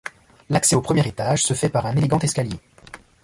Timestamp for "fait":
1.53-1.69